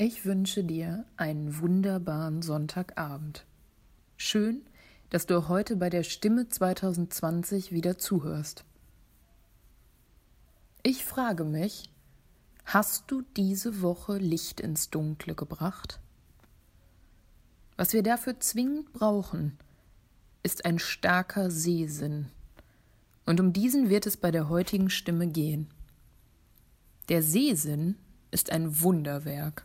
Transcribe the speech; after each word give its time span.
Ich 0.00 0.24
wünsche 0.24 0.62
dir 0.62 1.04
einen 1.16 1.58
wunderbaren 1.58 2.40
Sonntagabend. 2.40 3.44
Schön, 4.16 4.62
dass 5.10 5.26
du 5.26 5.48
heute 5.48 5.74
bei 5.74 5.90
der 5.90 6.04
Stimme 6.04 6.48
2020 6.48 7.72
wieder 7.72 7.98
zuhörst. 7.98 8.64
Ich 10.84 11.04
frage 11.04 11.42
mich, 11.42 11.90
hast 12.64 13.10
du 13.10 13.22
diese 13.36 13.82
Woche 13.82 14.18
Licht 14.18 14.60
ins 14.60 14.88
Dunkle 14.88 15.34
gebracht? 15.34 15.98
Was 17.76 17.92
wir 17.92 18.04
dafür 18.04 18.38
zwingend 18.38 18.92
brauchen, 18.92 19.58
ist 20.44 20.64
ein 20.64 20.78
starker 20.78 21.50
Sehsinn. 21.50 22.30
Und 23.26 23.40
um 23.40 23.52
diesen 23.52 23.90
wird 23.90 24.06
es 24.06 24.16
bei 24.16 24.30
der 24.30 24.48
heutigen 24.48 24.90
Stimme 24.90 25.26
gehen. 25.26 25.66
Der 27.08 27.20
Sehsinn 27.24 27.96
ist 28.30 28.52
ein 28.52 28.80
Wunderwerk. 28.80 29.64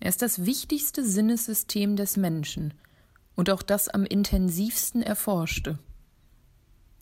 Er 0.00 0.08
ist 0.08 0.22
das 0.22 0.44
wichtigste 0.44 1.04
Sinnessystem 1.04 1.96
des 1.96 2.16
Menschen 2.16 2.74
und 3.34 3.50
auch 3.50 3.62
das 3.62 3.88
am 3.88 4.04
intensivsten 4.04 5.02
erforschte. 5.02 5.78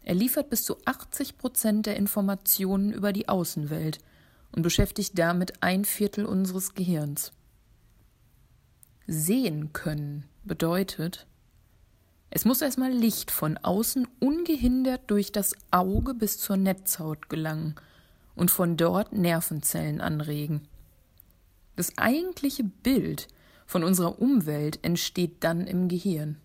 Er 0.03 0.15
liefert 0.15 0.51
bis 0.51 0.65
zu 0.65 0.77
80 0.85 1.37
Prozent 1.37 1.87
der 1.87 1.97
Informationen 1.97 2.93
über 2.93 3.13
die 3.13 3.29
Außenwelt 3.29 3.99
und 4.53 4.63
beschäftigt 4.63 5.19
damit 5.19 5.63
ein 5.63 5.85
Viertel 5.85 6.25
unseres 6.25 6.75
Gehirns. 6.75 7.33
Sehen 9.07 9.73
können 9.73 10.25
bedeutet, 10.45 11.27
es 12.31 12.45
muss 12.45 12.61
erstmal 12.61 12.93
Licht 12.93 13.31
von 13.31 13.57
außen 13.57 14.07
ungehindert 14.21 15.03
durch 15.07 15.33
das 15.33 15.55
Auge 15.71 16.15
bis 16.15 16.39
zur 16.39 16.57
Netzhaut 16.57 17.29
gelangen 17.29 17.77
und 18.35 18.51
von 18.51 18.77
dort 18.77 19.13
Nervenzellen 19.13 20.01
anregen. 20.01 20.69
Das 21.77 21.97
eigentliche 21.97 22.65
Bild 22.65 23.29
von 23.67 23.85
unserer 23.85 24.21
Umwelt 24.21 24.79
entsteht 24.83 25.45
dann 25.45 25.67
im 25.67 25.89
Gehirn. 25.89 26.37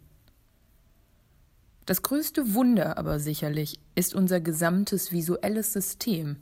Das 1.86 2.04
größte 2.04 2.54
Wunder 2.54 2.98
aber 2.98 3.20
sicherlich 3.20 3.80
ist 3.96 4.14
unser 4.14 4.40
gesamtes 4.40 5.12
visuelles 5.12 5.74
System, 5.74 6.38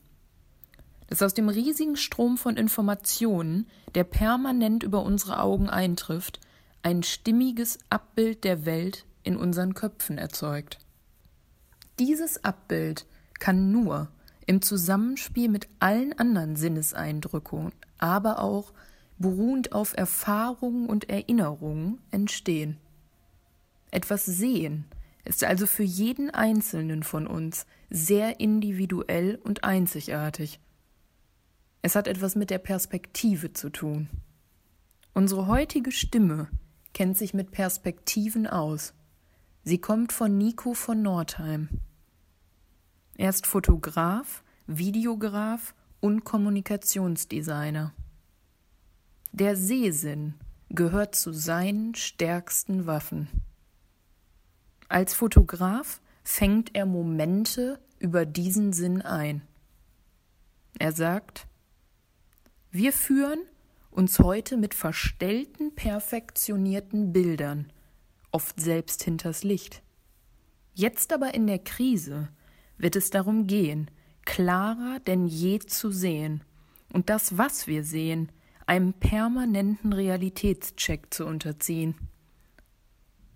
das 1.07 1.23
aus 1.23 1.33
dem 1.33 1.49
riesigen 1.49 1.95
Strom 1.95 2.37
von 2.37 2.55
Informationen, 2.55 3.65
der 3.95 4.03
permanent 4.03 4.83
über 4.83 5.01
unsere 5.01 5.41
Augen 5.41 5.67
eintrifft, 5.69 6.39
ein 6.83 7.01
stimmiges 7.01 7.79
Abbild 7.89 8.43
der 8.43 8.65
Welt 8.65 9.05
in 9.23 9.35
unseren 9.35 9.73
Köpfen 9.73 10.19
erzeugt. 10.19 10.77
Dieses 11.97 12.43
Abbild 12.43 13.07
kann 13.39 13.71
nur 13.71 14.09
im 14.49 14.63
Zusammenspiel 14.63 15.47
mit 15.47 15.69
allen 15.77 16.17
anderen 16.17 16.55
Sinneseindrückungen, 16.55 17.71
aber 17.99 18.41
auch 18.41 18.73
beruhend 19.19 19.73
auf 19.73 19.95
Erfahrungen 19.95 20.89
und 20.89 21.07
Erinnerungen 21.07 21.99
entstehen. 22.09 22.77
Etwas 23.91 24.25
sehen 24.25 24.85
ist 25.23 25.43
also 25.43 25.67
für 25.67 25.83
jeden 25.83 26.31
Einzelnen 26.31 27.03
von 27.03 27.27
uns 27.27 27.67
sehr 27.91 28.39
individuell 28.39 29.35
und 29.35 29.63
einzigartig. 29.63 30.59
Es 31.83 31.95
hat 31.95 32.07
etwas 32.07 32.35
mit 32.35 32.49
der 32.49 32.57
Perspektive 32.57 33.53
zu 33.53 33.69
tun. 33.69 34.09
Unsere 35.13 35.45
heutige 35.45 35.91
Stimme 35.91 36.47
kennt 36.95 37.19
sich 37.19 37.35
mit 37.35 37.51
Perspektiven 37.51 38.47
aus. 38.47 38.95
Sie 39.63 39.77
kommt 39.77 40.11
von 40.11 40.39
Nico 40.39 40.73
von 40.73 41.03
Nordheim. 41.03 41.69
Er 43.19 43.31
ist 43.31 43.45
Fotograf, 43.45 44.45
Videograf 44.65 45.75
und 45.99 46.23
Kommunikationsdesigner. 46.23 47.93
Der 49.33 49.57
Sehsinn 49.57 50.35
gehört 50.69 51.15
zu 51.15 51.33
seinen 51.33 51.95
stärksten 51.95 52.85
Waffen. 52.85 53.27
Als 54.87 55.13
Fotograf 55.15 55.99
fängt 56.23 56.73
er 56.77 56.85
Momente 56.85 57.81
über 57.99 58.25
diesen 58.25 58.71
Sinn 58.71 59.01
ein. 59.01 59.41
Er 60.79 60.93
sagt, 60.93 61.45
wir 62.71 62.93
führen 62.93 63.41
uns 63.91 64.19
heute 64.19 64.55
mit 64.55 64.73
verstellten, 64.73 65.75
perfektionierten 65.75 67.11
Bildern, 67.11 67.69
oft 68.31 68.61
selbst 68.61 69.03
hinters 69.03 69.43
Licht. 69.43 69.83
Jetzt 70.73 71.11
aber 71.11 71.33
in 71.33 71.47
der 71.47 71.59
Krise 71.59 72.29
wird 72.79 72.95
es 72.95 73.11
darum 73.11 73.45
gehen, 73.45 73.91
klarer 74.25 74.99
denn 75.05 75.27
je 75.27 75.59
zu 75.59 75.91
sehen 75.91 76.43
und 76.91 77.09
das, 77.09 77.37
was 77.37 77.67
wir 77.67 77.83
sehen, 77.83 78.31
einem 78.65 78.93
permanenten 78.93 79.93
Realitätscheck 79.93 81.13
zu 81.13 81.25
unterziehen. 81.25 81.95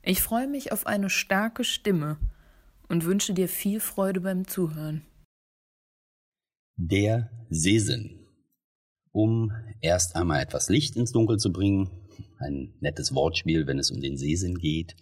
Ich 0.02 0.22
freue 0.22 0.48
mich 0.48 0.72
auf 0.72 0.86
eine 0.86 1.10
starke 1.10 1.64
Stimme 1.64 2.18
und 2.88 3.06
wünsche 3.06 3.34
dir 3.34 3.48
viel 3.48 3.80
Freude 3.80 4.22
beim 4.22 4.48
Zuhören. 4.48 5.06
Der 6.76 7.30
Sehsinn. 7.50 8.20
Um 9.12 9.52
erst 9.82 10.16
einmal 10.16 10.42
etwas 10.42 10.70
Licht 10.70 10.96
ins 10.96 11.12
Dunkel 11.12 11.38
zu 11.38 11.52
bringen, 11.52 11.90
ein 12.40 12.74
nettes 12.80 13.14
Wortspiel, 13.14 13.68
wenn 13.68 13.80
es 13.80 13.92
um 13.92 14.02
den 14.02 14.18
Sehsinn 14.18 14.58
geht, 14.58 14.96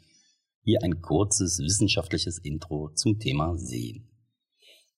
hier 0.63 0.83
ein 0.83 1.01
kurzes 1.01 1.59
wissenschaftliches 1.59 2.37
Intro 2.37 2.89
zum 2.93 3.19
Thema 3.19 3.57
Sehen. 3.57 4.10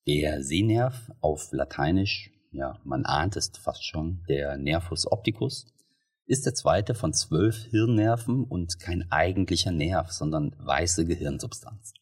Der 0.05 0.43
Sehnerv 0.43 1.11
auf 1.21 1.53
Lateinisch, 1.53 2.29
ja, 2.51 2.77
man 2.83 3.05
ahnt 3.05 3.37
es 3.37 3.51
fast 3.57 3.85
schon, 3.85 4.23
der 4.27 4.57
Nervus 4.57 5.09
opticus, 5.09 5.65
ist 6.25 6.45
der 6.45 6.53
zweite 6.53 6.93
von 6.93 7.13
zwölf 7.13 7.63
Hirnnerven 7.69 8.43
und 8.43 8.79
kein 8.79 9.09
eigentlicher 9.11 9.71
Nerv, 9.71 10.11
sondern 10.11 10.53
weiße 10.59 11.05
Gehirnsubstanz. 11.05 11.93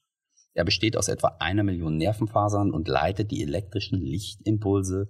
Er 0.53 0.65
besteht 0.65 0.97
aus 0.97 1.09
etwa 1.09 1.37
einer 1.39 1.63
Million 1.63 1.97
Nervenfasern 1.97 2.71
und 2.71 2.87
leitet 2.87 3.29
die 3.29 3.43
elektrischen 3.43 4.01
Lichtimpulse 4.01 5.07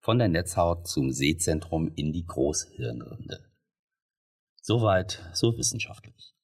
von 0.00 0.18
der 0.18 0.28
Netzhaut 0.28 0.86
zum 0.86 1.12
Sehzentrum 1.12 1.90
in 1.94 2.12
die 2.12 2.26
Großhirnrinde. 2.26 3.40
Soweit, 4.60 5.22
so 5.32 5.56
wissenschaftlich. 5.56 6.34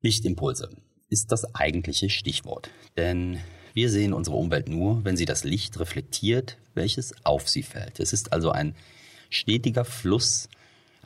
Lichtimpulse 0.00 0.70
ist 1.08 1.32
das 1.32 1.54
eigentliche 1.54 2.10
Stichwort, 2.10 2.70
denn 2.96 3.38
wir 3.74 3.90
sehen 3.90 4.12
unsere 4.12 4.36
Umwelt 4.36 4.68
nur, 4.68 5.04
wenn 5.04 5.16
sie 5.16 5.24
das 5.24 5.44
Licht 5.44 5.78
reflektiert, 5.78 6.56
welches 6.74 7.14
auf 7.24 7.48
sie 7.48 7.62
fällt. 7.62 8.00
Es 8.00 8.12
ist 8.12 8.32
also 8.32 8.50
ein 8.50 8.74
stetiger 9.30 9.84
Fluss 9.84 10.48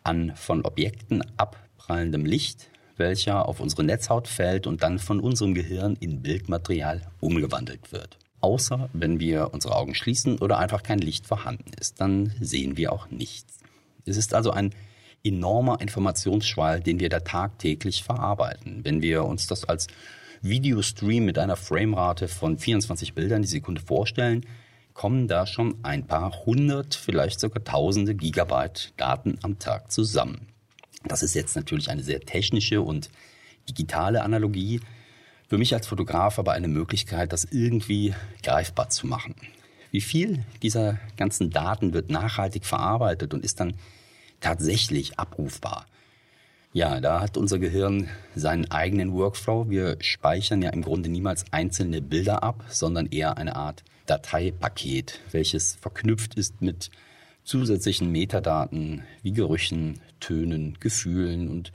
an 0.04 0.34
von 0.36 0.64
Objekten 0.64 1.22
abprallendem 1.36 2.24
Licht, 2.24 2.68
welcher 2.96 3.48
auf 3.48 3.60
unsere 3.60 3.84
Netzhaut 3.84 4.28
fällt 4.28 4.66
und 4.66 4.82
dann 4.82 4.98
von 4.98 5.20
unserem 5.20 5.54
Gehirn 5.54 5.96
in 6.00 6.22
Bildmaterial 6.22 7.02
umgewandelt 7.20 7.92
wird. 7.92 8.18
Außer 8.40 8.90
wenn 8.92 9.20
wir 9.20 9.50
unsere 9.52 9.76
Augen 9.76 9.94
schließen 9.94 10.38
oder 10.38 10.58
einfach 10.58 10.82
kein 10.82 10.98
Licht 10.98 11.26
vorhanden 11.26 11.70
ist, 11.80 12.00
dann 12.00 12.32
sehen 12.40 12.76
wir 12.76 12.92
auch 12.92 13.10
nichts. 13.10 13.58
Es 14.04 14.16
ist 14.16 14.34
also 14.34 14.50
ein 14.50 14.74
enormer 15.24 15.80
Informationsschwall, 15.80 16.80
den 16.80 16.98
wir 16.98 17.08
da 17.08 17.20
tagtäglich 17.20 18.02
verarbeiten. 18.02 18.84
Wenn 18.84 19.00
wir 19.02 19.24
uns 19.24 19.46
das 19.46 19.64
als 19.64 19.86
Videostream 20.42 21.24
mit 21.24 21.38
einer 21.38 21.56
Framerate 21.56 22.26
von 22.26 22.58
24 22.58 23.14
Bildern 23.14 23.42
die 23.42 23.48
Sekunde 23.48 23.80
vorstellen, 23.80 24.44
kommen 24.92 25.28
da 25.28 25.46
schon 25.46 25.76
ein 25.84 26.06
paar 26.06 26.44
hundert, 26.44 26.94
vielleicht 26.94 27.40
sogar 27.40 27.64
tausende 27.64 28.14
Gigabyte 28.14 28.92
Daten 28.96 29.38
am 29.42 29.58
Tag 29.58 29.90
zusammen. 29.90 30.48
Das 31.04 31.22
ist 31.22 31.34
jetzt 31.34 31.56
natürlich 31.56 31.90
eine 31.90 32.02
sehr 32.02 32.20
technische 32.20 32.82
und 32.82 33.08
digitale 33.68 34.22
Analogie. 34.22 34.80
Für 35.48 35.58
mich 35.58 35.74
als 35.74 35.86
Fotograf 35.86 36.38
aber 36.38 36.52
eine 36.52 36.68
Möglichkeit, 36.68 37.32
das 37.32 37.44
irgendwie 37.44 38.14
greifbar 38.42 38.90
zu 38.90 39.06
machen. 39.06 39.34
Wie 39.90 40.00
viel 40.00 40.44
dieser 40.62 40.98
ganzen 41.16 41.50
Daten 41.50 41.92
wird 41.92 42.10
nachhaltig 42.10 42.64
verarbeitet 42.64 43.34
und 43.34 43.44
ist 43.44 43.60
dann 43.60 43.74
tatsächlich 44.40 45.18
abrufbar? 45.18 45.86
Ja, 46.74 47.00
da 47.00 47.20
hat 47.20 47.36
unser 47.36 47.58
Gehirn 47.58 48.08
seinen 48.34 48.70
eigenen 48.70 49.12
Workflow. 49.12 49.68
Wir 49.68 49.98
speichern 50.00 50.62
ja 50.62 50.70
im 50.70 50.80
Grunde 50.80 51.10
niemals 51.10 51.44
einzelne 51.50 52.00
Bilder 52.00 52.42
ab, 52.42 52.64
sondern 52.70 53.06
eher 53.06 53.36
eine 53.36 53.56
Art 53.56 53.84
Dateipaket, 54.06 55.20
welches 55.32 55.74
verknüpft 55.74 56.34
ist 56.34 56.62
mit 56.62 56.90
zusätzlichen 57.44 58.10
Metadaten 58.10 59.02
wie 59.22 59.32
Gerüchen, 59.32 60.00
Tönen, 60.18 60.78
Gefühlen 60.80 61.50
und 61.50 61.72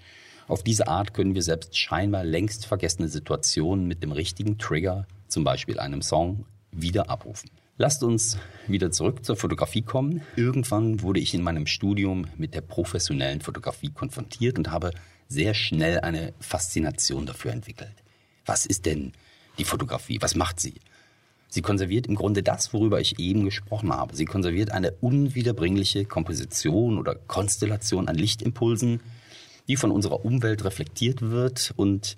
auf 0.47 0.63
diese 0.63 0.87
Art 0.87 1.13
können 1.13 1.35
wir 1.35 1.43
selbst 1.43 1.77
scheinbar 1.77 2.23
längst 2.23 2.65
vergessene 2.65 3.09
Situationen 3.09 3.85
mit 3.85 4.01
dem 4.01 4.13
richtigen 4.13 4.57
Trigger, 4.57 5.05
zum 5.27 5.43
Beispiel 5.43 5.77
einem 5.77 6.01
Song, 6.01 6.45
wieder 6.71 7.09
abrufen. 7.09 7.51
Lasst 7.79 8.01
uns 8.01 8.39
wieder 8.65 8.89
zurück 8.89 9.23
zur 9.23 9.35
Fotografie 9.35 9.83
kommen. 9.83 10.21
Irgendwann 10.35 11.03
wurde 11.03 11.19
ich 11.19 11.35
in 11.35 11.43
meinem 11.43 11.67
Studium 11.67 12.25
mit 12.35 12.55
der 12.55 12.61
professionellen 12.61 13.39
Fotografie 13.39 13.91
konfrontiert 13.91 14.57
und 14.57 14.71
habe 14.71 14.89
sehr 15.27 15.53
schnell 15.53 15.99
eine 15.99 16.33
Faszination 16.39 17.27
dafür 17.27 17.51
entwickelt. 17.51 17.93
Was 18.47 18.65
ist 18.65 18.87
denn 18.87 19.11
die 19.59 19.63
Fotografie? 19.63 20.17
Was 20.21 20.33
macht 20.33 20.59
sie? 20.59 20.73
Sie 21.49 21.61
konserviert 21.61 22.07
im 22.07 22.15
Grunde 22.15 22.41
das, 22.41 22.73
worüber 22.73 22.99
ich 22.99 23.19
eben 23.19 23.45
gesprochen 23.45 23.93
habe. 23.93 24.15
Sie 24.15 24.25
konserviert 24.25 24.71
eine 24.71 24.91
unwiederbringliche 24.99 26.05
Komposition 26.05 26.97
oder 26.97 27.13
Konstellation 27.13 28.07
an 28.07 28.15
Lichtimpulsen, 28.15 29.01
die 29.67 29.75
von 29.75 29.91
unserer 29.91 30.25
Umwelt 30.25 30.65
reflektiert 30.65 31.21
wird 31.21 31.73
und 31.75 32.17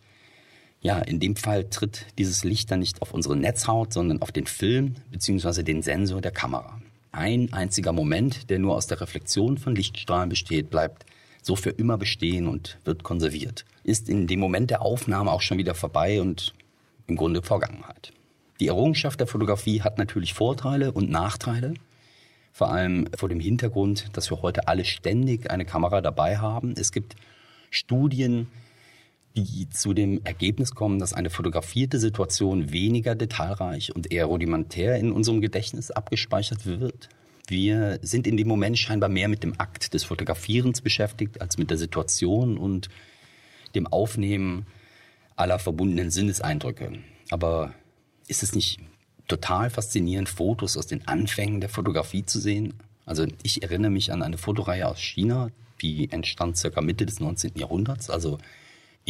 ja, 0.81 0.99
in 0.99 1.19
dem 1.19 1.35
Fall 1.35 1.69
tritt 1.69 2.05
dieses 2.17 2.43
Licht 2.43 2.71
dann 2.71 2.79
nicht 2.79 3.01
auf 3.01 3.13
unsere 3.13 3.35
Netzhaut, 3.35 3.93
sondern 3.93 4.21
auf 4.21 4.31
den 4.31 4.45
Film 4.45 4.95
bzw. 5.11 5.63
den 5.63 5.81
Sensor 5.81 6.21
der 6.21 6.31
Kamera. 6.31 6.81
Ein 7.11 7.51
einziger 7.53 7.91
Moment, 7.91 8.49
der 8.49 8.59
nur 8.59 8.75
aus 8.75 8.87
der 8.87 9.01
Reflexion 9.01 9.57
von 9.57 9.75
Lichtstrahlen 9.75 10.29
besteht, 10.29 10.69
bleibt 10.69 11.05
so 11.41 11.55
für 11.55 11.71
immer 11.71 11.97
bestehen 11.97 12.47
und 12.47 12.77
wird 12.85 13.03
konserviert. 13.03 13.65
Ist 13.83 14.09
in 14.09 14.27
dem 14.27 14.39
Moment 14.39 14.69
der 14.69 14.81
Aufnahme 14.81 15.31
auch 15.31 15.41
schon 15.41 15.57
wieder 15.57 15.73
vorbei 15.73 16.21
und 16.21 16.53
im 17.07 17.15
Grunde 17.15 17.41
Vergangenheit. 17.41 18.13
Die 18.59 18.67
Errungenschaft 18.67 19.19
der 19.19 19.27
Fotografie 19.27 19.81
hat 19.81 19.97
natürlich 19.97 20.33
Vorteile 20.33 20.91
und 20.91 21.09
Nachteile. 21.09 21.73
Vor 22.51 22.71
allem 22.71 23.07
vor 23.17 23.29
dem 23.29 23.39
Hintergrund, 23.39 24.09
dass 24.13 24.29
wir 24.29 24.41
heute 24.41 24.67
alle 24.67 24.85
ständig 24.85 25.49
eine 25.49 25.65
Kamera 25.65 26.01
dabei 26.01 26.37
haben. 26.37 26.73
Es 26.77 26.91
gibt 26.91 27.15
Studien, 27.71 28.47
die 29.35 29.69
zu 29.69 29.93
dem 29.93 30.21
Ergebnis 30.23 30.75
kommen, 30.75 30.99
dass 30.99 31.13
eine 31.13 31.29
fotografierte 31.29 31.99
Situation 31.99 32.71
weniger 32.71 33.15
detailreich 33.15 33.95
und 33.95 34.11
eher 34.11 34.25
rudimentär 34.25 34.97
in 34.97 35.11
unserem 35.11 35.41
Gedächtnis 35.41 35.91
abgespeichert 35.91 36.65
wird. 36.65 37.09
Wir 37.47 37.99
sind 38.01 38.27
in 38.27 38.37
dem 38.37 38.47
Moment 38.47 38.77
scheinbar 38.77 39.09
mehr 39.09 39.27
mit 39.27 39.43
dem 39.43 39.59
Akt 39.59 39.93
des 39.93 40.03
Fotografierens 40.03 40.81
beschäftigt 40.81 41.41
als 41.41 41.57
mit 41.57 41.69
der 41.69 41.77
Situation 41.77 42.57
und 42.57 42.89
dem 43.75 43.87
Aufnehmen 43.87 44.65
aller 45.35 45.57
verbundenen 45.57 46.11
Sinneseindrücke. 46.11 46.99
Aber 47.29 47.73
ist 48.27 48.43
es 48.43 48.53
nicht 48.53 48.79
total 49.27 49.69
faszinierend, 49.69 50.29
Fotos 50.29 50.77
aus 50.77 50.87
den 50.87 51.07
Anfängen 51.07 51.61
der 51.61 51.69
Fotografie 51.69 52.25
zu 52.25 52.39
sehen? 52.39 52.73
Also 53.05 53.25
ich 53.41 53.63
erinnere 53.63 53.91
mich 53.91 54.11
an 54.11 54.21
eine 54.21 54.37
Fotoreihe 54.37 54.87
aus 54.87 54.99
China, 54.99 55.49
die 55.81 56.11
entstand 56.11 56.57
circa 56.57 56.81
Mitte 56.81 57.05
des 57.05 57.19
19. 57.19 57.53
Jahrhunderts, 57.55 58.09
also 58.09 58.37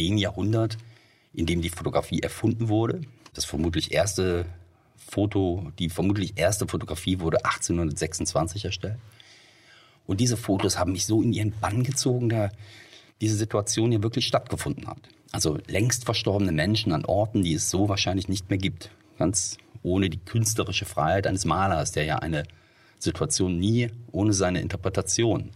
dem 0.08 0.18
Jahrhundert, 0.18 0.78
in 1.32 1.46
dem 1.46 1.62
die 1.62 1.70
Fotografie 1.70 2.20
erfunden 2.20 2.68
wurde. 2.68 3.00
Das 3.34 3.44
vermutlich 3.44 3.92
erste 3.92 4.46
Foto, 4.96 5.70
die 5.78 5.88
vermutlich 5.88 6.32
erste 6.36 6.66
Fotografie 6.66 7.20
wurde 7.20 7.44
1826 7.44 8.64
erstellt. 8.64 8.98
Und 10.06 10.20
diese 10.20 10.36
Fotos 10.36 10.78
haben 10.78 10.92
mich 10.92 11.06
so 11.06 11.22
in 11.22 11.32
ihren 11.32 11.52
Bann 11.52 11.84
gezogen, 11.84 12.28
da 12.28 12.50
diese 13.20 13.36
Situation 13.36 13.92
ja 13.92 14.02
wirklich 14.02 14.26
stattgefunden 14.26 14.86
hat. 14.88 15.08
Also 15.30 15.58
längst 15.68 16.04
verstorbene 16.04 16.52
Menschen 16.52 16.92
an 16.92 17.04
Orten, 17.04 17.42
die 17.44 17.54
es 17.54 17.70
so 17.70 17.88
wahrscheinlich 17.88 18.28
nicht 18.28 18.50
mehr 18.50 18.58
gibt 18.58 18.90
ganz 19.20 19.58
ohne 19.82 20.10
die 20.10 20.18
künstlerische 20.18 20.86
Freiheit 20.86 21.26
eines 21.28 21.44
Malers, 21.44 21.92
der 21.92 22.04
ja 22.04 22.16
eine 22.16 22.42
Situation 22.98 23.58
nie 23.58 23.88
ohne 24.10 24.32
seine 24.32 24.60
Interpretation 24.60 25.50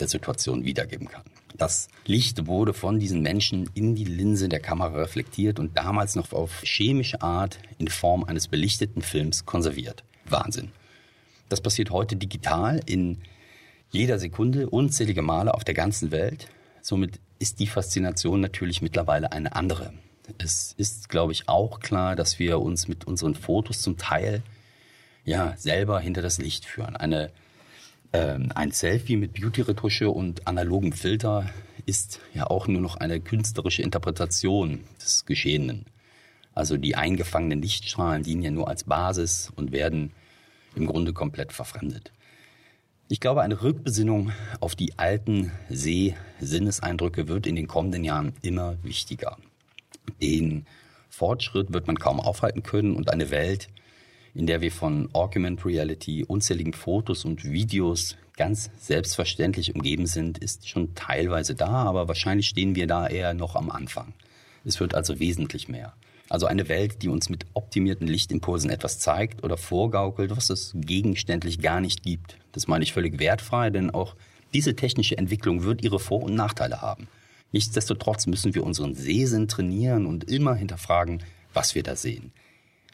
der 0.00 0.08
Situation 0.08 0.64
wiedergeben 0.64 1.08
kann. 1.08 1.22
Das 1.56 1.88
Licht 2.04 2.46
wurde 2.46 2.74
von 2.74 2.98
diesen 2.98 3.22
Menschen 3.22 3.70
in 3.74 3.94
die 3.94 4.04
Linse 4.04 4.48
der 4.48 4.58
Kamera 4.58 5.02
reflektiert 5.02 5.60
und 5.60 5.76
damals 5.76 6.16
noch 6.16 6.32
auf 6.32 6.62
chemische 6.62 7.22
Art 7.22 7.58
in 7.78 7.88
Form 7.88 8.24
eines 8.24 8.48
belichteten 8.48 9.02
Films 9.02 9.46
konserviert. 9.46 10.02
Wahnsinn. 10.24 10.72
Das 11.48 11.60
passiert 11.60 11.90
heute 11.90 12.16
digital 12.16 12.80
in 12.86 13.18
jeder 13.90 14.18
Sekunde 14.18 14.68
unzählige 14.68 15.22
Male 15.22 15.54
auf 15.54 15.62
der 15.62 15.74
ganzen 15.74 16.10
Welt. 16.10 16.48
Somit 16.82 17.20
ist 17.38 17.60
die 17.60 17.68
Faszination 17.68 18.40
natürlich 18.40 18.82
mittlerweile 18.82 19.30
eine 19.30 19.54
andere. 19.54 19.92
Es 20.38 20.74
ist, 20.76 21.08
glaube 21.08 21.32
ich, 21.32 21.48
auch 21.48 21.78
klar, 21.80 22.16
dass 22.16 22.38
wir 22.38 22.60
uns 22.60 22.88
mit 22.88 23.06
unseren 23.06 23.34
Fotos 23.34 23.80
zum 23.80 23.96
Teil 23.96 24.42
ja 25.24 25.54
selber 25.56 26.00
hinter 26.00 26.22
das 26.22 26.38
Licht 26.38 26.64
führen. 26.64 26.96
Eine, 26.96 27.30
äh, 28.14 28.38
ein 28.54 28.70
Selfie 28.70 29.16
mit 29.16 29.34
Beauty-Retusche 29.34 30.08
und 30.08 30.46
analogem 30.46 30.92
Filter 30.92 31.50
ist 31.84 32.20
ja 32.32 32.46
auch 32.46 32.68
nur 32.68 32.80
noch 32.80 32.96
eine 32.96 33.20
künstlerische 33.20 33.82
Interpretation 33.82 34.80
des 35.02 35.26
Geschehenen. 35.26 35.84
Also 36.54 36.76
die 36.76 36.94
eingefangenen 36.94 37.60
Lichtstrahlen 37.60 38.22
dienen 38.22 38.42
ja 38.42 38.50
nur 38.50 38.68
als 38.68 38.84
Basis 38.84 39.52
und 39.56 39.72
werden 39.72 40.12
im 40.76 40.86
Grunde 40.86 41.12
komplett 41.12 41.52
verfremdet. 41.52 42.12
Ich 43.08 43.20
glaube, 43.20 43.42
eine 43.42 43.60
Rückbesinnung 43.60 44.32
auf 44.60 44.76
die 44.76 44.98
alten 44.98 45.52
Seh-Sinneseindrücke 45.68 47.28
wird 47.28 47.46
in 47.46 47.56
den 47.56 47.66
kommenden 47.66 48.04
Jahren 48.04 48.32
immer 48.40 48.76
wichtiger. 48.82 49.36
Den 50.22 50.66
Fortschritt 51.10 51.72
wird 51.72 51.86
man 51.86 51.98
kaum 51.98 52.20
aufhalten 52.20 52.62
können 52.62 52.94
und 52.94 53.10
eine 53.10 53.30
Welt, 53.30 53.68
in 54.34 54.46
der 54.46 54.60
wir 54.60 54.72
von 54.72 55.08
Augmented 55.12 55.64
Reality, 55.64 56.24
unzähligen 56.24 56.72
Fotos 56.72 57.24
und 57.24 57.44
Videos 57.44 58.16
ganz 58.36 58.70
selbstverständlich 58.78 59.74
umgeben 59.74 60.06
sind, 60.06 60.38
ist 60.38 60.68
schon 60.68 60.94
teilweise 60.94 61.54
da, 61.54 61.68
aber 61.68 62.08
wahrscheinlich 62.08 62.48
stehen 62.48 62.74
wir 62.74 62.86
da 62.86 63.06
eher 63.06 63.32
noch 63.34 63.54
am 63.54 63.70
Anfang. 63.70 64.12
Es 64.64 64.80
wird 64.80 64.94
also 64.94 65.20
wesentlich 65.20 65.68
mehr. 65.68 65.94
Also 66.28 66.46
eine 66.46 66.68
Welt, 66.68 67.02
die 67.02 67.08
uns 67.08 67.28
mit 67.28 67.46
optimierten 67.54 68.08
Lichtimpulsen 68.08 68.70
etwas 68.70 68.98
zeigt 68.98 69.44
oder 69.44 69.56
vorgaukelt, 69.56 70.36
was 70.36 70.50
es 70.50 70.72
gegenständlich 70.74 71.60
gar 71.60 71.80
nicht 71.80 72.02
gibt. 72.02 72.38
Das 72.52 72.66
meine 72.66 72.82
ich 72.82 72.92
völlig 72.92 73.18
wertfrei, 73.18 73.70
denn 73.70 73.90
auch 73.90 74.16
diese 74.52 74.74
technische 74.74 75.18
Entwicklung 75.18 75.64
wird 75.64 75.84
ihre 75.84 76.00
Vor- 76.00 76.22
und 76.22 76.34
Nachteile 76.34 76.80
haben. 76.80 77.08
Nichtsdestotrotz 77.52 78.26
müssen 78.26 78.54
wir 78.54 78.64
unseren 78.64 78.94
Sehsinn 78.94 79.46
trainieren 79.46 80.06
und 80.06 80.24
immer 80.24 80.54
hinterfragen, 80.54 81.22
was 81.52 81.74
wir 81.74 81.82
da 81.82 81.94
sehen. 81.94 82.32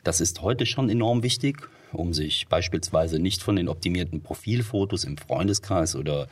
Das 0.04 0.20
ist 0.20 0.40
heute 0.42 0.66
schon 0.66 0.88
enorm 0.88 1.22
wichtig, 1.22 1.68
um 1.92 2.14
sich 2.14 2.48
beispielsweise 2.48 3.18
nicht 3.18 3.42
von 3.42 3.56
den 3.56 3.68
optimierten 3.68 4.22
Profilfotos 4.22 5.04
im 5.04 5.16
Freundeskreis 5.16 5.96
oder 5.96 6.28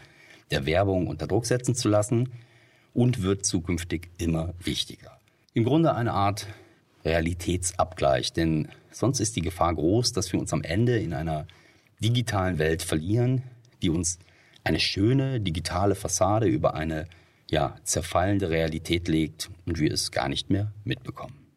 der 0.50 0.66
Werbung 0.66 1.06
unter 1.06 1.26
Druck 1.26 1.46
setzen 1.46 1.74
zu 1.74 1.88
lassen 1.88 2.30
und 2.94 3.22
wird 3.22 3.44
zukünftig 3.44 4.08
immer 4.18 4.54
wichtiger. 4.60 5.18
Im 5.54 5.64
Grunde 5.64 5.94
eine 5.94 6.12
Art 6.12 6.46
Realitätsabgleich, 7.04 8.32
denn 8.32 8.68
sonst 8.90 9.20
ist 9.20 9.36
die 9.36 9.42
Gefahr 9.42 9.74
groß, 9.74 10.12
dass 10.12 10.32
wir 10.32 10.40
uns 10.40 10.52
am 10.52 10.62
Ende 10.62 10.98
in 10.98 11.12
einer 11.12 11.46
digitalen 12.00 12.58
Welt 12.58 12.82
verlieren, 12.82 13.42
die 13.82 13.90
uns 13.90 14.18
eine 14.64 14.80
schöne 14.80 15.40
digitale 15.40 15.94
Fassade 15.94 16.46
über 16.46 16.74
eine 16.74 17.06
ja, 17.50 17.76
zerfallende 17.84 18.50
Realität 18.50 19.08
legt 19.08 19.50
und 19.66 19.78
wir 19.78 19.92
es 19.92 20.10
gar 20.10 20.28
nicht 20.28 20.50
mehr 20.50 20.72
mitbekommen. 20.84 21.47